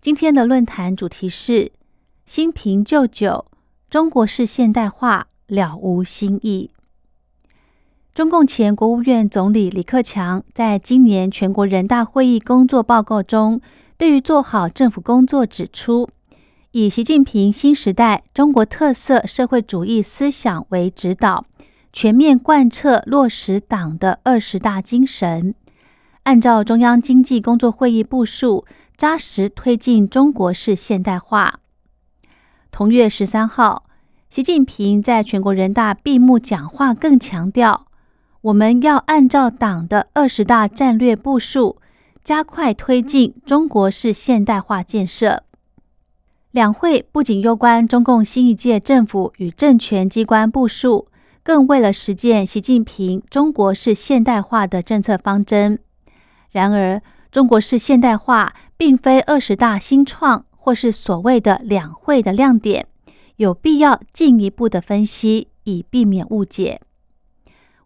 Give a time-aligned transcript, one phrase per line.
[0.00, 1.72] 今天的论坛主题是
[2.24, 3.46] “新瓶旧酒，
[3.90, 6.70] 中国式现代化了无新意”。
[8.14, 13.60] 中共前国务院总理李克强在今年全国人大会议工作报告中，
[13.96, 16.08] 对于做好政府工作指出，
[16.70, 21.44] 以习近平新时代中国特色社会主义思想为指导，
[21.92, 25.56] 全面贯彻落实党的二十大精神，
[26.22, 28.64] 按照中央经济工作会议部署。
[28.98, 31.60] 扎实推进中国式现代化。
[32.72, 33.84] 同月十三号，
[34.28, 37.86] 习近平在全国人大闭幕讲话更强调，
[38.40, 41.76] 我们要按照党的二十大战略部署，
[42.24, 45.44] 加快推进中国式现代化建设。
[46.50, 51.06] 两会不仅攸关中共新一届政府与政权机关部署，
[51.44, 55.78] 更为了实践习近平中国式现代化的政策方针。
[56.50, 62.86] 然而，中国式现代化并非二十大新创，或是所谓的两会的亮点，
[63.36, 66.80] 有必要进一步的分析，以避免误解。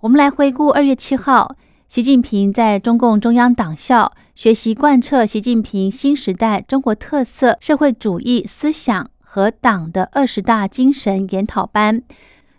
[0.00, 1.56] 我们来回顾二月七号，
[1.88, 12.02] 习近平在中共中央党校学习贯彻习近平新时代中国特色社会主义思想和党的二十大精神研讨班，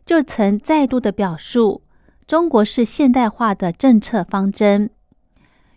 [0.05, 1.81] 就曾再度的表述
[2.27, 4.89] 中国式现代化的政策方针。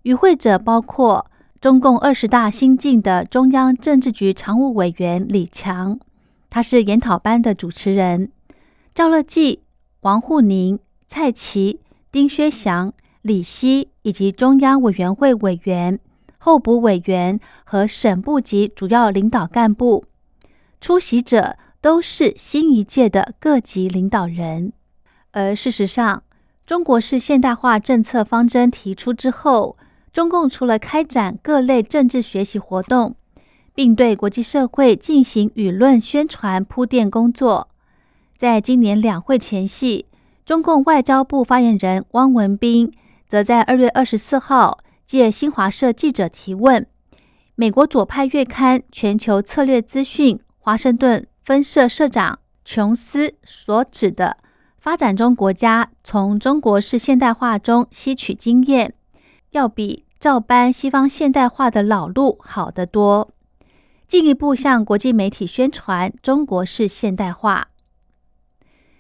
[0.07, 1.27] 与会者包括
[1.61, 5.99] 中共二十大新晋的中央政治局常务委员李强，
[6.49, 8.29] 他是研讨班的主持人；
[8.95, 9.65] 赵乐际、
[10.03, 10.79] 王沪宁、
[11.09, 11.81] 蔡奇、
[12.13, 15.99] 丁薛祥、李希以及中央委员会委员、
[16.39, 20.05] 候补委员和省部级主要领导干部。
[20.81, 24.73] 出席者都是新一届的各级领导人。
[25.33, 26.23] 而事实上，
[26.65, 29.77] 中国式现代化政策方针提出之后，
[30.17, 33.17] 中共除了开展各类政治学习活动，
[33.75, 37.69] 并对国际社会进行舆论宣传铺垫工作，
[38.39, 40.07] 在今年两会前夕，
[40.47, 42.91] 中共外交部发言人汪文斌
[43.29, 46.87] 则在二月二十四号借新华社记者提问，
[47.55, 54.39] 美国左派月刊《全球策略资讯》华盛顿分社社长琼斯所指的
[54.79, 58.95] 发展中国家从中国式现代化中吸取经验，
[59.51, 60.06] 要比。
[60.27, 63.31] 照搬西方现代化的老路好得多，
[64.09, 67.69] 进一步向国际媒体宣传中国式现代化。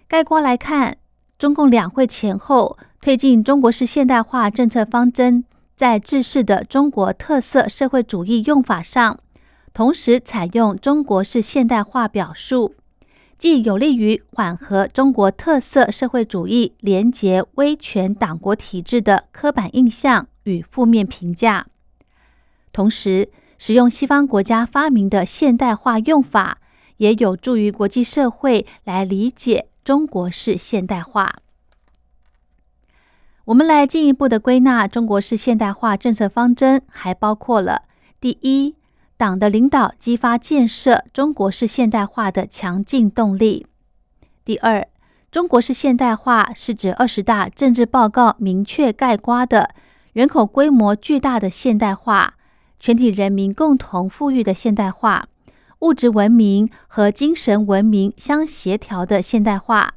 [0.07, 0.99] 概括来看，
[1.37, 5.43] 中共两会前后推进中国式现代化政策方针，
[5.75, 9.19] 在制式的中国特色社会主义用法上，
[9.73, 12.77] 同时采用中国式现代化表述，
[13.39, 20.27] 既有利于缓和中国特色社会主义廉洁威权党国体制的刻板印象。
[20.47, 21.67] 与负面评价，
[22.73, 26.59] 同时使用西方国家发明的现代化用法，
[26.99, 31.41] 也有助于国际社会来理解中国式现代化。
[33.47, 37.83] 我们来进一步的归纳中国式现代化政策方针，还包括了：
[38.21, 38.77] 第一，
[39.17, 43.65] 党的领导激发建设中国式现代化的强劲动力；
[44.45, 44.87] 第二，
[45.31, 49.75] 中国式现代化是指二十大政治报告明确概括的。
[50.13, 52.35] 人口规模巨大的现代化，
[52.81, 55.29] 全体人民共同富裕的现代化，
[55.81, 59.95] 物质文明和精神文明相协调的现代化，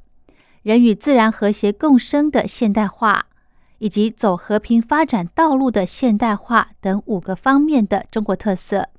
[0.61, 3.27] 人与自然和谐共生的现代化，
[3.77, 8.89] 以及走和平发展道路的现代化等五个方面的中国特色。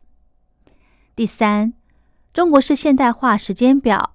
[1.14, 1.72] 第三，
[2.32, 4.14] 中国式现代化时间表，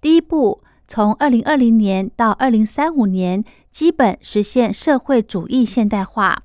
[0.00, 0.62] 第一步。
[0.88, 6.42] 从二零二零年到二零三五年，基本实现社会主义现代化。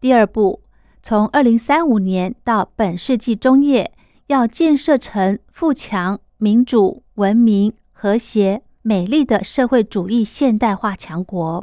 [0.00, 0.62] 第二步，
[1.02, 3.92] 从二零三五年到本世纪中叶，
[4.28, 11.62] 要建设成富强、民主、文明、和谐、美丽的社会主义现代化强国。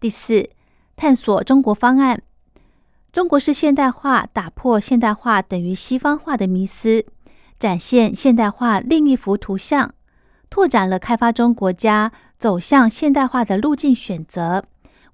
[0.00, 0.48] 第四，
[0.96, 2.22] 探索中国方案。
[3.14, 7.06] 中国式现代化打破现代化等于西方化的迷思，
[7.60, 9.94] 展现现代化另一幅图像。
[10.50, 14.64] 拓展了开发中国家走向现代化的路径选择，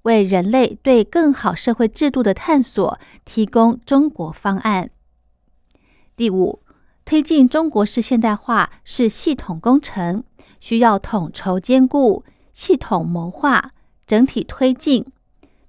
[0.01, 4.89] 为人类对更好社会制度的探索提供中国方案。
[6.15, 6.63] 第五，
[7.05, 10.23] 推进中国式现代化是系统工程，
[10.59, 13.73] 需要统筹兼顾、系统谋划、
[14.07, 15.05] 整体推进，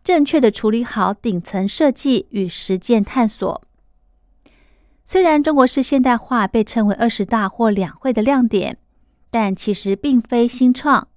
[0.05, 3.63] 正确的处理好顶层设计与实践探索。
[5.05, 8.79] 虽然中国式现代化被称为二十大或两会的亮点，
[9.31, 11.09] 但其实并非新创。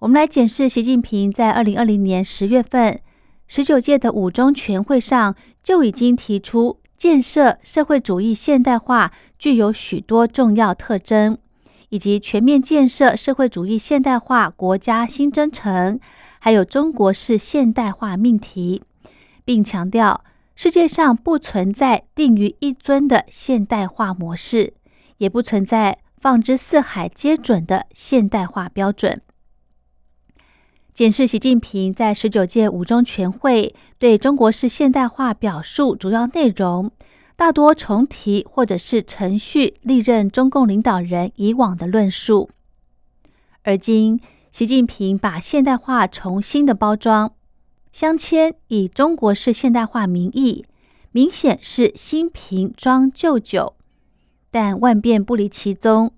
[0.00, 3.00] 我们来检视习近平在二零二零年十月份
[3.46, 6.80] 十九届的五中全会上就已经提出。
[6.96, 11.36] 建设社会主义现代化具有许多重要特征，
[11.94, 16.00] 以及全面建设社会主义现代化国家新征程，
[16.40, 18.82] 还有中国式现代化命题，
[19.44, 20.24] 并强调
[20.56, 24.74] 世界上不存在定于一尊的现代化模式，
[25.18, 29.22] 也不存在放之四海皆准的现代化标准。
[30.92, 36.90] 检视习近平在十九届五中全会对中国式现代化表述主要内容，
[37.36, 42.50] 大多重提或者是程序历任中共领导人以往的论述。
[43.62, 44.20] 而今，
[44.52, 47.34] 习近平把现代化重新的包装，
[47.92, 50.64] 镶嵌以中国式现代化名义，
[51.12, 53.76] 明显是新瓶装旧酒，
[54.50, 56.12] 但万变不离其宗。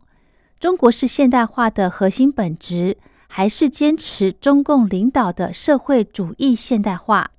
[0.58, 2.98] 中国式现代化的核心本质。
[3.28, 7.32] 还是坚持中共领导的社会主义现代化。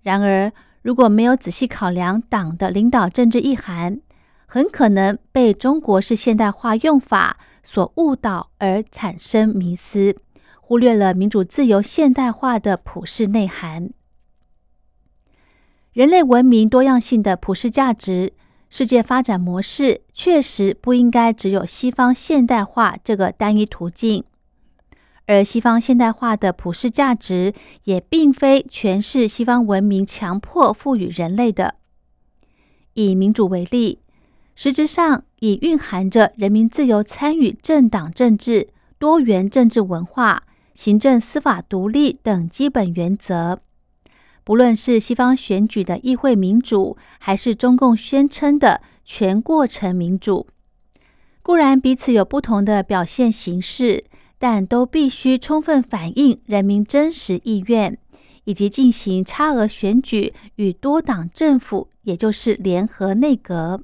[0.00, 0.50] 然而，
[0.82, 4.00] 如果没有仔细考量党的领导政治意涵，
[4.46, 10.16] 很可能被中国式现代化用法所误导，而产生迷思，
[10.60, 13.90] 忽略了民主自由现代化的普世内涵。
[15.92, 18.32] 人类文明多样性的普世价值，
[18.70, 24.24] 世界发展模式确实不应该只有西方现代化这个单一途径。
[25.30, 27.54] 而西方现代化的普世价值，
[27.84, 31.76] 也并非全是西方文明强迫赋予人类的。
[32.94, 34.00] 以民主为例，
[34.56, 40.42] 实质上已蕴含着人民自由参与政党政治、多元政治文化、
[40.74, 43.60] 行政司法独立等基本原则。
[44.42, 50.48] 不论是西方选举的议会民主，还是中共宣称的全过程民主，
[51.40, 54.06] 固然彼此有不同的表现形式。
[54.40, 57.98] 但都必须充分反映人民真实意愿，
[58.44, 63.82] 以及进行差额选举与多党政府，也就是联合内阁，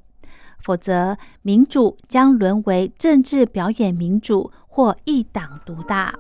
[0.59, 6.19] 否则民主将沦为政治表演民主或一党独大。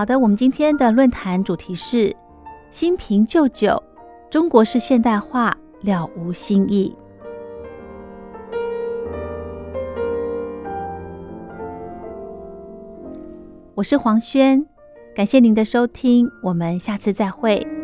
[0.00, 2.16] 好的，我们今天的论坛主题是
[2.72, 3.82] “新瓶旧酒，
[4.30, 6.96] 中国式现代化了无新意”。
[13.76, 14.64] 我是黄轩，
[15.14, 17.79] 感谢您的收听，我们下次再会。